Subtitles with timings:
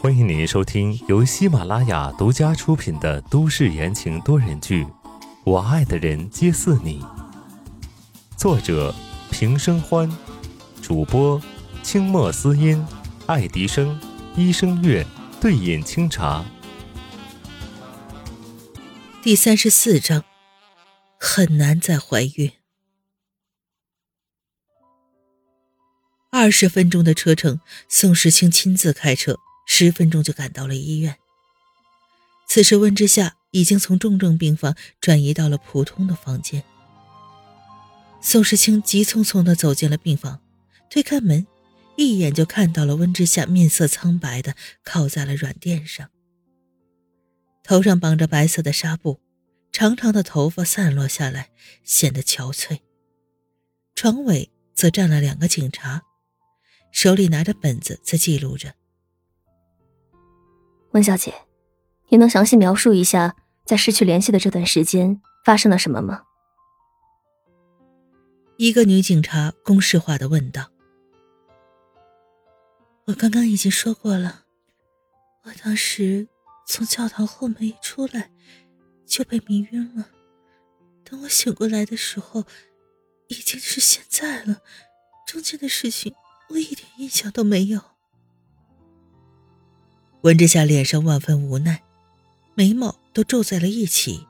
[0.00, 4.84] 欢迎您收听由喜马拉雅独家出品的都市言情多人剧
[5.44, 7.00] 《我爱的人皆似你》，
[8.36, 8.92] 作者
[9.30, 10.10] 平生欢，
[10.82, 11.40] 主播
[11.84, 12.84] 清墨思音、
[13.26, 14.00] 爱迪生、
[14.34, 15.06] 医生月、
[15.40, 16.44] 对饮清茶。
[19.22, 20.24] 第三十四章，
[21.20, 22.50] 很难再怀孕。
[26.44, 27.58] 二十分钟的车程，
[27.88, 31.16] 宋时清亲自开车，十分钟就赶到了医院。
[32.46, 36.62] 此时温之夏已经从重症病房转移到了普通的房间。
[38.20, 40.42] 宋时清急匆匆的走进了病房，
[40.90, 41.46] 推开门，
[41.96, 44.54] 一眼就看到了温之夏面色苍白的
[44.84, 46.10] 靠在了软垫上。
[47.62, 49.18] 头上绑着白色的纱布，
[49.72, 51.48] 长长的头发散落下来，
[51.84, 52.80] 显得憔悴。
[53.94, 56.02] 床尾则站了两个警察，
[56.94, 58.72] 手里拿着本子在记录着。
[60.92, 61.34] 温小姐，
[62.08, 63.34] 你能详细描述一下
[63.66, 66.22] 在失去联系的这段时间发生了什么吗？
[68.58, 70.70] 一个女警察公式化的问道。
[73.06, 74.44] 我刚刚已经说过了，
[75.42, 76.28] 我当时。
[76.66, 78.30] 从教堂后门一出来，
[79.04, 80.08] 就被迷晕了。
[81.04, 82.44] 等我醒过来的时候，
[83.28, 84.62] 已经是现在了。
[85.26, 86.14] 中间的事情
[86.54, 87.80] 我一点印象都没有。
[90.22, 91.82] 温之夏脸上万分无奈，
[92.54, 94.26] 眉毛都皱在了一起。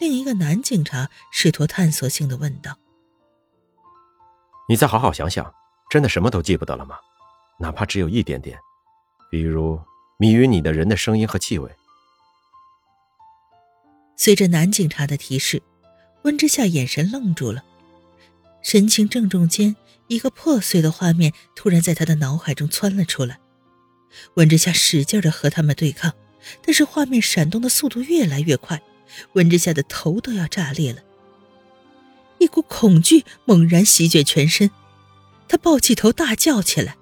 [0.00, 2.78] 另一个男警察试图探索性的问道
[4.68, 5.52] ：“你再好好想想，
[5.90, 6.96] 真的什么都记不得了吗？
[7.58, 8.58] 哪怕只有一点点，
[9.30, 9.80] 比如……”
[10.16, 11.68] 迷晕你的人的声音和气味。
[14.16, 15.60] 随着男警察的提示，
[16.22, 17.64] 温之夏眼神愣住了，
[18.62, 19.74] 神情郑重间，
[20.06, 23.38] 一个破碎的画面突然在他的脑海中窜了出来。
[24.34, 26.12] 温之夏使劲的和他们对抗，
[26.64, 28.82] 但是画面闪动的速度越来越快，
[29.32, 31.02] 温之夏的头都要炸裂了。
[32.38, 34.70] 一股恐惧猛然席卷全身，
[35.48, 36.96] 他抱起头大叫起来。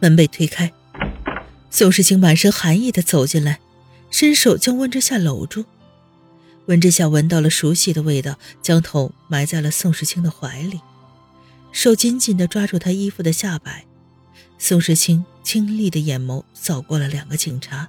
[0.00, 0.72] 门被推开。
[1.70, 3.60] 宋时清满身寒意的走进来，
[4.10, 5.64] 伸手将温之夏搂住。
[6.66, 10.80] 温之夏闻到了熟悉的味道，将头埋在了宋时清的怀里，
[11.72, 13.86] 手紧紧的抓住他衣服的下摆。
[14.58, 17.88] 宋时清清丽的眼眸扫过了两个警察，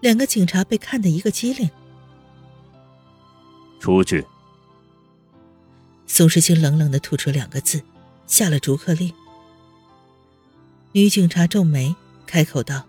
[0.00, 1.70] 两个警察被看得一个机灵。
[3.80, 4.26] 出去。
[6.06, 7.82] 宋时清冷冷的吐出两个字，
[8.26, 9.12] 下了逐客令。
[10.92, 11.94] 女警察皱眉。
[12.30, 12.84] 开口道：“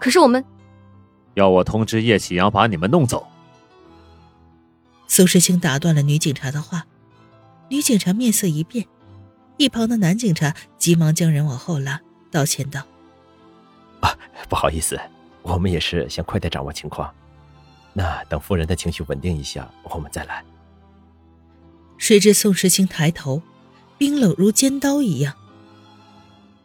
[0.00, 0.42] 可是我们
[1.34, 3.26] 要我通知叶启阳把你们弄走。”
[5.06, 6.86] 宋时清打断了女警察的话，
[7.68, 8.86] 女警察面色一变，
[9.56, 12.00] 一旁的男警察急忙将人往后拉，
[12.30, 12.80] 道歉道
[14.00, 14.16] ：“啊，
[14.48, 15.00] 不好意思，
[15.42, 17.12] 我们也是想快点掌握情况，
[17.92, 20.44] 那等夫人的情绪稳定一下，我们再来。”
[21.98, 23.42] 谁知宋时清抬头，
[23.98, 25.34] 冰冷如尖刀一样。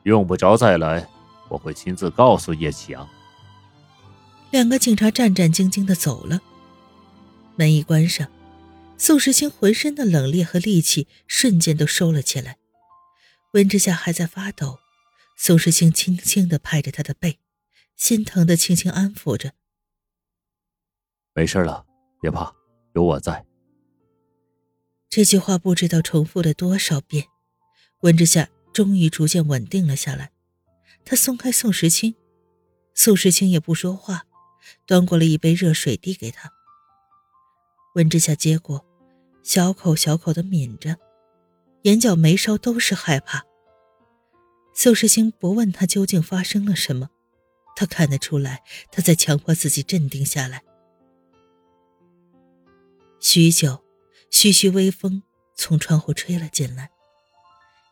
[0.03, 1.07] 用不着再来，
[1.47, 3.07] 我会亲自告诉叶启阳。
[4.51, 6.41] 两个警察战战兢兢的走了，
[7.55, 8.27] 门一关上，
[9.01, 12.59] 宋时清浑身的冷冽和戾气瞬间都收了起来。
[13.53, 14.77] 温之夏还在发抖，
[15.35, 17.39] 宋时清轻轻的拍着他的背，
[17.95, 19.53] 心疼的轻轻安抚着
[21.33, 21.83] ：“没事了，
[22.21, 22.53] 别怕，
[22.93, 23.43] 有我在。”
[25.09, 27.25] 这句话不知道重复了多少遍，
[28.01, 28.49] 温之夏。
[28.71, 30.31] 终于逐渐稳定了下来，
[31.03, 32.15] 他松开宋时清，
[32.93, 34.25] 宋时清也不说话，
[34.85, 36.53] 端过了一杯热水递给他。
[37.95, 38.85] 温之夏接过，
[39.43, 40.97] 小口小口的抿着，
[41.83, 43.43] 眼角眉梢都是害怕。
[44.73, 47.09] 宋时清不问他究竟发生了什么，
[47.75, 50.63] 他看得出来他在强迫自己镇定下来。
[53.19, 53.83] 许久，
[54.29, 55.23] 徐徐微风
[55.55, 56.91] 从窗户吹了进来。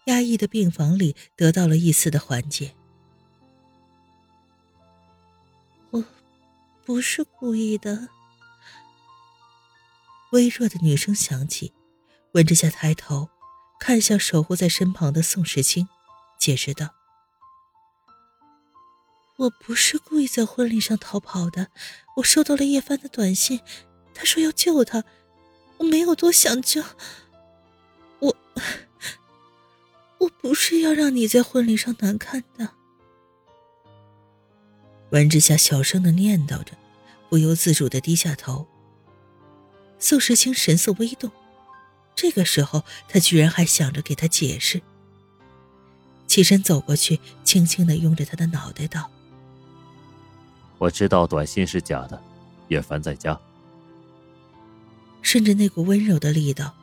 [0.06, 2.74] 压抑的病房里得到了一丝的缓解。
[5.92, 6.04] 我
[6.86, 8.08] 不是故意的。
[10.32, 11.74] 微弱的女声响起，
[12.34, 13.30] 温之夏抬头
[13.80, 15.88] 看向守护在身旁的宋时清，
[16.40, 16.90] 解释道
[19.38, 21.70] ：“我不是故意在婚礼上逃跑的，
[22.18, 23.62] 我收到了叶帆的短信，
[24.14, 25.04] 他说要救他，
[25.78, 26.84] 我没有多想救。”
[28.20, 28.36] 我
[30.20, 32.70] 我不是要让你在婚礼上难看的。
[35.12, 36.74] 温之夏小声的念叨着，
[37.30, 38.68] 不由自主的低下头。
[40.00, 41.30] 宋时清神色微动，
[42.16, 44.82] 这个时候他居然还想着给他解释。
[46.26, 49.10] 起身走过去，轻轻的拥着他的脑袋道
[50.78, 52.22] ：“我知道短信是假的，
[52.68, 53.40] 叶凡在家。”
[55.22, 56.74] 顺着那股温柔的力道，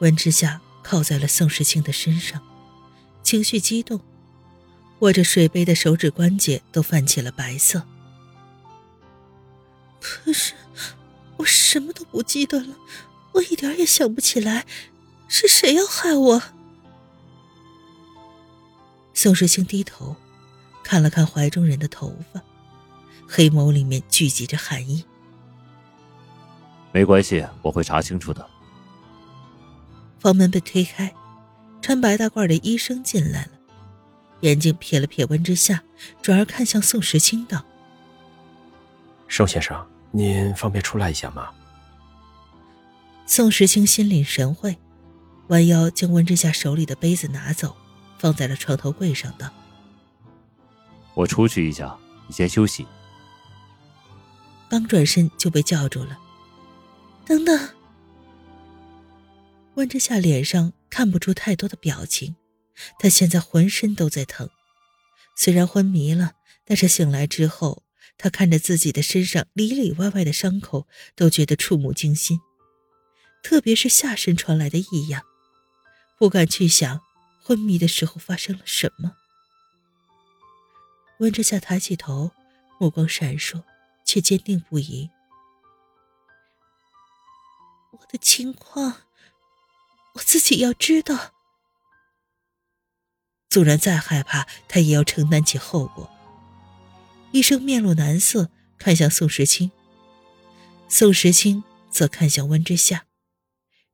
[0.00, 2.42] 温之夏靠在了宋时清的身上，
[3.22, 4.00] 情绪激动，
[5.00, 7.82] 握着水杯的手指关节都泛起了白色。
[10.00, 10.54] 可是，
[11.36, 12.76] 我什么都不记得了，
[13.32, 14.66] 我一点也想不起来，
[15.28, 16.42] 是谁要害我？
[19.12, 20.16] 宋时清低头，
[20.82, 22.40] 看了看怀中人的头发，
[23.28, 25.04] 黑眸里面聚集着寒意。
[26.92, 28.48] 没关系，我会查清楚的。
[30.20, 31.12] 房门被推开，
[31.82, 33.50] 穿白大褂的医生进来了，
[34.40, 35.82] 眼睛瞥了瞥温之夏，
[36.22, 37.64] 转而看向宋时清道
[39.28, 41.50] ：“宋先生，您方便出来一下吗？”
[43.26, 44.78] 宋时清心领神会，
[45.48, 47.76] 弯腰将温之夏手里的杯子拿走，
[48.18, 49.50] 放在了床头柜上，道
[51.14, 51.96] ：“我出去一下，
[52.28, 52.86] 你先休息。”
[54.68, 56.18] 刚转身就被叫住了。
[57.24, 57.68] 等等，
[59.74, 62.36] 温之夏脸上看不出太多的表情，
[62.98, 64.50] 他现在浑身都在疼。
[65.36, 66.32] 虽然昏迷了，
[66.66, 67.83] 但是醒来之后，
[68.16, 72.40] 他看着自己的身上里里外外的伤口，都觉得触目惊心。
[73.42, 75.22] 特别是下身传来的异样，
[76.18, 77.02] 不敢去想
[77.42, 79.16] 昏迷的时候发生了什么。
[81.18, 82.30] 温之夏抬起头，
[82.80, 83.62] 目光闪烁，
[84.04, 85.10] 却坚定不移。
[87.92, 89.02] 我的情况，
[90.14, 91.34] 我自己要知道。
[93.50, 96.10] 纵然再害怕，他也要承担起后果。
[97.34, 98.48] 医生面露难色，
[98.78, 99.72] 看向宋时清，
[100.88, 103.06] 宋时清则看向温之夏，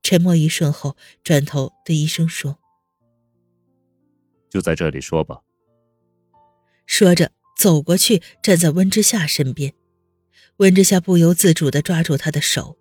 [0.02, 0.94] 沉默一瞬后，
[1.24, 2.58] 转头对医生说
[4.50, 5.40] ：“就在这里说吧。”
[6.84, 9.72] 说着，走过去，站在温之夏身边。
[10.58, 12.76] 温之夏不由自主的抓住他的手。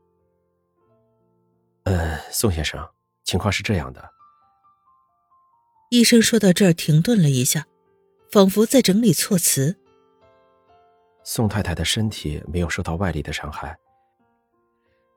[1.84, 2.86] 呃，宋先生，
[3.24, 4.10] 情况是这样的。
[5.90, 7.66] 医生说到这儿停顿了一下，
[8.30, 9.78] 仿佛在整理措辞。
[11.24, 13.78] 宋太太的身体没有受到外力的伤害。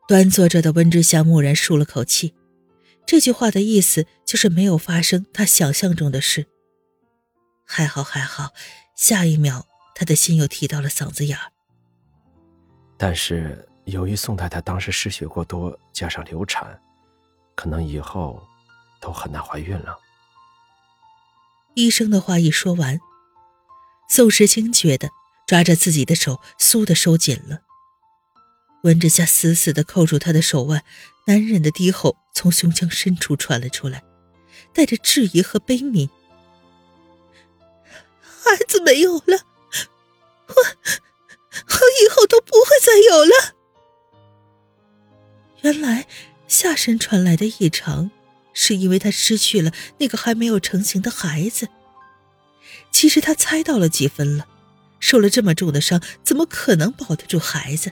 [0.08, 2.34] 端坐着的温之夏蓦然舒了口气，
[3.06, 6.46] 这句话的意思就是没有发生他想象中的事。
[7.64, 8.50] 还好，还好。
[8.94, 11.52] 下一秒，他的心又提到了嗓子眼儿。
[12.96, 13.68] 但是。
[13.86, 16.80] 由于宋太太当时失血过多，加上流产，
[17.56, 18.40] 可能以后
[19.00, 19.98] 都很难怀孕了。
[21.74, 23.00] 医生的话一说完，
[24.08, 25.10] 宋时清觉得
[25.46, 27.60] 抓着自己的手酥的收紧了。
[28.84, 30.84] 温之夏死死的扣住他的手腕，
[31.26, 34.02] 男人的低吼从胸腔深处传了出来，
[34.72, 36.08] 带着质疑和悲悯
[38.20, 39.46] ：“孩子没有了，
[40.48, 43.54] 我我以后都不会再有了。”
[45.62, 46.08] 原来
[46.48, 48.10] 下身传来的异常，
[48.52, 51.68] 是因为他失去了那个还没有成型的孩子。
[52.90, 54.48] 其实他猜到了几分了，
[55.02, 57.90] 受了这么重的伤，怎么可能保得住孩子？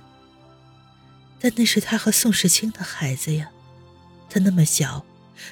[1.41, 3.51] 但那是他和宋时清的孩子呀，
[4.31, 5.05] 他那么小，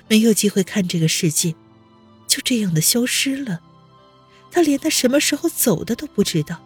[0.06, 1.54] 没有机会看这个世界，
[2.28, 3.60] 就这样的消失了。
[4.52, 6.62] 他连他什么时候走的都不知道。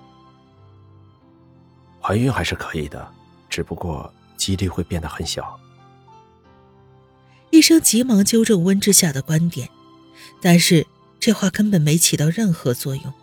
[2.00, 3.12] 怀孕还是可以的，
[3.48, 4.12] 只不过。
[4.34, 5.56] 几率会变得很小。
[7.50, 9.68] 医生急忙纠正温之夏的观点，
[10.40, 10.84] 但是
[11.20, 13.14] 这话根本没起到任何作用。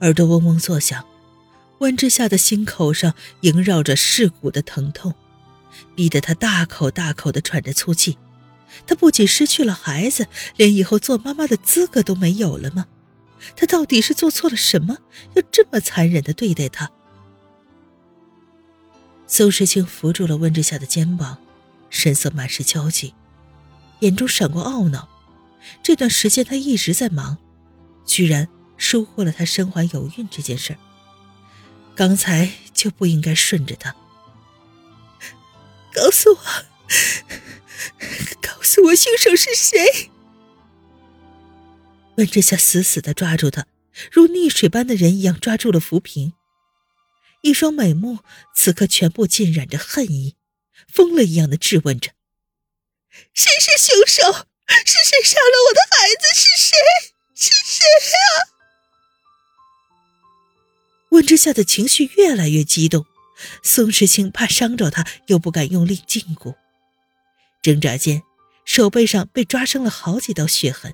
[0.00, 1.04] 耳朵嗡嗡作响，
[1.78, 5.14] 温之夏的心口上萦绕着噬骨的疼痛，
[5.94, 8.18] 逼得他大口大口的喘着粗气。
[8.86, 12.86] 他不仅失去了孩子，连以后做妈妈的资格都没有了吗？
[13.56, 14.98] 他到底是做错了什么，
[15.34, 16.90] 要这么残忍的对待他？
[19.26, 21.38] 宋时清扶住了温之夏的肩膀，
[21.88, 23.14] 神色满是焦急，
[24.00, 25.08] 眼中闪过懊恼。
[25.82, 27.38] 这段时间他一直在忙，
[28.04, 28.48] 居然
[28.84, 30.78] 疏忽了他身怀有孕这件事儿。
[31.96, 33.96] 刚才就不应该顺着他。
[35.94, 36.38] 告诉我，
[38.42, 40.10] 告诉我凶手是谁？
[42.16, 43.66] 温之夏死死的抓住他，
[44.12, 46.34] 如溺水般的人一样抓住了浮萍。
[47.40, 48.18] 一双美目
[48.54, 50.36] 此刻全部浸染着恨意，
[50.92, 52.10] 疯了一样的质问着
[53.32, 54.46] ：“谁是凶手？
[54.84, 56.28] 是谁杀了我的孩子？
[56.34, 56.76] 是谁？
[57.34, 57.50] 是
[58.00, 58.52] 谁啊？”
[61.14, 63.06] 温之夏的情绪越来越激动，
[63.62, 66.56] 宋时清怕伤着他，又不敢用力禁锢，
[67.62, 68.22] 挣扎间，
[68.64, 70.92] 手背上被抓伤了好几道血痕，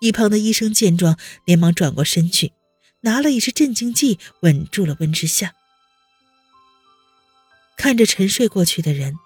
[0.00, 2.52] 一旁的医生见状，连忙转过身去，
[3.00, 5.52] 拿了一支镇静剂，稳住了温之夏。
[7.76, 9.16] 看着沉睡过去的人，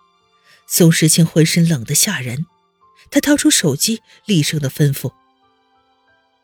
[0.66, 2.46] 宋时清浑身冷得吓人。
[3.11, 5.12] 他掏出手机，厉声的吩咐：“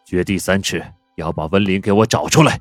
[0.04, 2.60] 掘地三尺，要把温林给我找出来。”